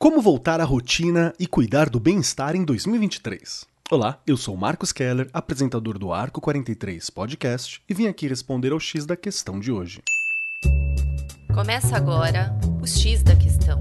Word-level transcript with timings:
Como 0.00 0.22
voltar 0.22 0.60
à 0.60 0.64
rotina 0.64 1.34
e 1.40 1.46
cuidar 1.48 1.90
do 1.90 1.98
bem-estar 1.98 2.54
em 2.54 2.64
2023? 2.64 3.66
Olá, 3.90 4.20
eu 4.24 4.36
sou 4.36 4.56
Marcos 4.56 4.92
Keller, 4.92 5.28
apresentador 5.32 5.98
do 5.98 6.12
Arco 6.12 6.40
43 6.40 7.10
Podcast, 7.10 7.82
e 7.88 7.92
vim 7.92 8.06
aqui 8.06 8.28
responder 8.28 8.70
ao 8.70 8.78
X 8.78 9.04
da 9.04 9.16
questão 9.16 9.58
de 9.58 9.72
hoje. 9.72 10.00
Começa 11.52 11.96
agora 11.96 12.56
o 12.80 12.86
X 12.86 13.24
da 13.24 13.34
questão. 13.34 13.80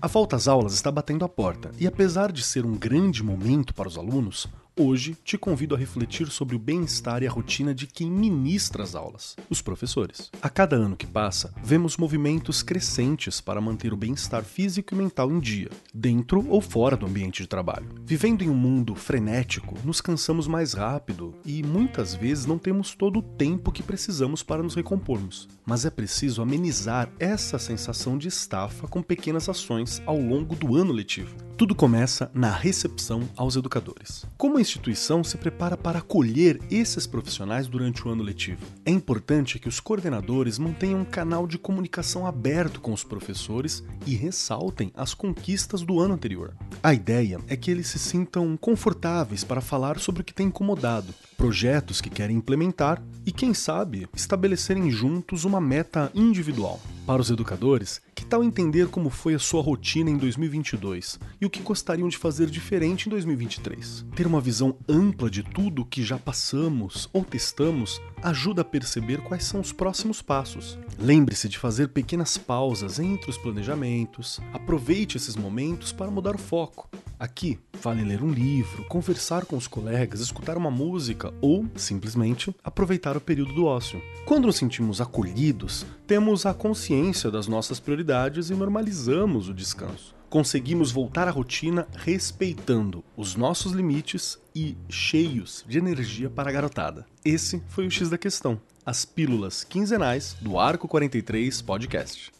A 0.00 0.06
volta 0.06 0.36
às 0.36 0.48
aulas 0.48 0.72
está 0.72 0.90
batendo 0.90 1.22
a 1.22 1.28
porta, 1.28 1.70
e 1.78 1.86
apesar 1.86 2.32
de 2.32 2.42
ser 2.42 2.64
um 2.64 2.78
grande 2.78 3.22
momento 3.22 3.74
para 3.74 3.88
os 3.88 3.98
alunos, 3.98 4.46
Hoje 4.78 5.16
te 5.24 5.36
convido 5.36 5.74
a 5.74 5.78
refletir 5.78 6.28
sobre 6.28 6.54
o 6.54 6.58
bem-estar 6.58 7.22
e 7.22 7.26
a 7.26 7.30
rotina 7.30 7.74
de 7.74 7.86
quem 7.86 8.10
ministra 8.10 8.82
as 8.82 8.94
aulas, 8.94 9.36
os 9.48 9.60
professores. 9.60 10.30
A 10.40 10.48
cada 10.48 10.76
ano 10.76 10.96
que 10.96 11.06
passa, 11.06 11.52
vemos 11.62 11.96
movimentos 11.96 12.62
crescentes 12.62 13.40
para 13.40 13.60
manter 13.60 13.92
o 13.92 13.96
bem-estar 13.96 14.44
físico 14.44 14.94
e 14.94 14.96
mental 14.96 15.30
em 15.30 15.40
dia, 15.40 15.68
dentro 15.92 16.46
ou 16.48 16.60
fora 16.60 16.96
do 16.96 17.06
ambiente 17.06 17.42
de 17.42 17.48
trabalho. 17.48 17.88
Vivendo 18.04 18.42
em 18.42 18.48
um 18.48 18.54
mundo 18.54 18.94
frenético, 18.94 19.76
nos 19.84 20.00
cansamos 20.00 20.46
mais 20.46 20.72
rápido 20.72 21.34
e 21.44 21.62
muitas 21.62 22.14
vezes 22.14 22.46
não 22.46 22.58
temos 22.58 22.94
todo 22.94 23.18
o 23.18 23.22
tempo 23.22 23.72
que 23.72 23.82
precisamos 23.82 24.42
para 24.42 24.62
nos 24.62 24.74
recompormos. 24.74 25.48
Mas 25.66 25.84
é 25.84 25.90
preciso 25.90 26.42
amenizar 26.42 27.10
essa 27.18 27.58
sensação 27.58 28.16
de 28.16 28.28
estafa 28.28 28.86
com 28.86 29.02
pequenas 29.02 29.48
ações 29.48 30.00
ao 30.06 30.18
longo 30.18 30.54
do 30.54 30.76
ano 30.76 30.92
letivo. 30.92 31.50
Tudo 31.60 31.74
começa 31.74 32.30
na 32.32 32.50
recepção 32.50 33.28
aos 33.36 33.54
educadores. 33.54 34.24
Como 34.38 34.58
instituição 34.70 35.24
se 35.24 35.36
prepara 35.36 35.76
para 35.76 35.98
acolher 35.98 36.60
esses 36.70 37.06
profissionais 37.06 37.66
durante 37.66 38.06
o 38.06 38.10
ano 38.10 38.22
letivo? 38.22 38.64
É 38.84 38.90
importante 38.90 39.58
que 39.58 39.68
os 39.68 39.80
coordenadores 39.80 40.58
mantenham 40.58 41.00
um 41.00 41.04
canal 41.04 41.46
de 41.46 41.58
comunicação 41.58 42.24
aberto 42.24 42.80
com 42.80 42.92
os 42.92 43.02
professores 43.02 43.82
e 44.06 44.14
ressaltem 44.14 44.92
as 44.96 45.12
conquistas 45.12 45.82
do 45.82 45.98
ano 45.98 46.14
anterior. 46.14 46.54
A 46.82 46.94
ideia 46.94 47.40
é 47.48 47.56
que 47.56 47.70
eles 47.70 47.88
se 47.88 47.98
sintam 47.98 48.56
confortáveis 48.56 49.42
para 49.42 49.60
falar 49.60 49.98
sobre 49.98 50.22
o 50.22 50.24
que 50.24 50.32
tem 50.32 50.46
incomodado, 50.46 51.12
projetos 51.36 52.00
que 52.00 52.08
querem 52.08 52.36
implementar 52.36 53.02
e, 53.26 53.32
quem 53.32 53.52
sabe, 53.52 54.08
estabelecerem 54.14 54.90
juntos 54.90 55.44
uma 55.44 55.60
meta 55.60 56.10
individual. 56.14 56.80
Para 57.06 57.20
os 57.20 57.30
educadores, 57.30 58.00
tal 58.30 58.44
entender 58.44 58.86
como 58.86 59.10
foi 59.10 59.34
a 59.34 59.40
sua 59.40 59.60
rotina 59.60 60.08
em 60.08 60.16
2022 60.16 61.18
e 61.40 61.44
o 61.44 61.50
que 61.50 61.60
gostariam 61.60 62.08
de 62.08 62.16
fazer 62.16 62.48
diferente 62.48 63.06
em 63.06 63.10
2023? 63.10 64.06
Ter 64.14 64.24
uma 64.24 64.40
visão 64.40 64.76
ampla 64.88 65.28
de 65.28 65.42
tudo 65.42 65.84
que 65.84 66.04
já 66.04 66.16
passamos 66.16 67.10
ou 67.12 67.24
testamos 67.24 68.00
ajuda 68.22 68.62
a 68.62 68.64
perceber 68.64 69.20
quais 69.22 69.42
são 69.42 69.60
os 69.60 69.72
próximos 69.72 70.22
passos. 70.22 70.78
Lembre-se 70.96 71.48
de 71.48 71.58
fazer 71.58 71.88
pequenas 71.88 72.38
pausas 72.38 73.00
entre 73.00 73.28
os 73.28 73.36
planejamentos, 73.36 74.38
aproveite 74.52 75.16
esses 75.16 75.34
momentos 75.34 75.90
para 75.90 76.08
mudar 76.08 76.36
o 76.36 76.38
foco. 76.38 76.88
Aqui, 77.18 77.58
vale 77.80 78.04
ler 78.04 78.22
um 78.22 78.30
livro, 78.30 78.84
conversar 78.84 79.46
com 79.46 79.56
os 79.56 79.66
colegas, 79.66 80.20
escutar 80.20 80.56
uma 80.56 80.70
música 80.70 81.32
ou, 81.40 81.66
simplesmente, 81.76 82.54
aproveitar 82.62 83.16
o 83.16 83.20
período 83.20 83.54
do 83.54 83.64
ócio. 83.64 84.02
Quando 84.26 84.46
nos 84.46 84.56
sentimos 84.56 85.00
acolhidos, 85.00 85.86
temos 86.06 86.44
a 86.44 86.52
consciência 86.52 87.30
das 87.30 87.46
nossas 87.46 87.80
prioridades 87.80 88.50
e 88.50 88.54
normalizamos 88.54 89.48
o 89.48 89.54
descanso. 89.54 90.14
Conseguimos 90.28 90.92
voltar 90.92 91.26
à 91.26 91.30
rotina 91.30 91.88
respeitando 91.96 93.02
os 93.16 93.34
nossos 93.34 93.72
limites 93.72 94.38
e 94.54 94.76
cheios 94.88 95.64
de 95.66 95.78
energia 95.78 96.30
para 96.30 96.50
a 96.50 96.52
garotada. 96.52 97.06
Esse 97.24 97.62
foi 97.68 97.86
o 97.86 97.90
X 97.90 98.08
da 98.10 98.18
questão, 98.18 98.60
as 98.86 99.04
pílulas 99.04 99.64
quinzenais 99.64 100.36
do 100.40 100.58
Arco 100.58 100.86
43 100.86 101.62
Podcast. 101.62 102.39